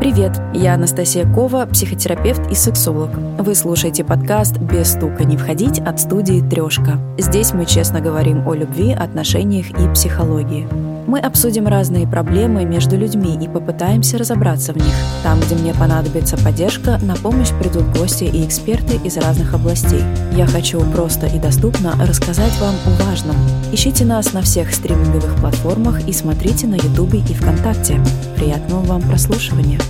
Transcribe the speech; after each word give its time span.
Привет, 0.00 0.40
я 0.54 0.76
Анастасия 0.76 1.30
Кова, 1.30 1.66
психотерапевт 1.66 2.50
и 2.50 2.54
сексолог. 2.54 3.10
Вы 3.38 3.54
слушаете 3.54 4.02
подкаст 4.02 4.56
«Без 4.56 4.92
стука 4.92 5.24
не 5.24 5.36
входить» 5.36 5.78
от 5.78 6.00
студии 6.00 6.40
«Трешка». 6.40 6.98
Здесь 7.18 7.52
мы 7.52 7.66
честно 7.66 8.00
говорим 8.00 8.48
о 8.48 8.54
любви, 8.54 8.92
отношениях 8.94 9.66
и 9.78 9.92
психологии. 9.92 10.66
Мы 11.10 11.18
обсудим 11.18 11.66
разные 11.66 12.06
проблемы 12.06 12.64
между 12.64 12.96
людьми 12.96 13.36
и 13.42 13.48
попытаемся 13.48 14.16
разобраться 14.16 14.72
в 14.72 14.76
них. 14.76 14.94
Там, 15.24 15.40
где 15.40 15.56
мне 15.56 15.74
понадобится 15.74 16.36
поддержка, 16.36 17.00
на 17.02 17.16
помощь 17.16 17.50
придут 17.60 17.82
гости 17.98 18.22
и 18.22 18.46
эксперты 18.46 18.94
из 19.02 19.16
разных 19.16 19.52
областей. 19.52 20.04
Я 20.36 20.46
хочу 20.46 20.80
просто 20.92 21.26
и 21.26 21.40
доступно 21.40 21.96
рассказать 22.06 22.56
вам 22.60 22.76
о 22.86 23.02
важном. 23.02 23.34
Ищите 23.72 24.04
нас 24.04 24.32
на 24.34 24.42
всех 24.42 24.72
стриминговых 24.72 25.34
платформах 25.40 26.06
и 26.06 26.12
смотрите 26.12 26.68
на 26.68 26.76
Ютубе 26.76 27.18
и 27.18 27.34
ВКонтакте. 27.34 28.00
Приятного 28.36 28.84
вам 28.84 29.02
прослушивания! 29.02 29.80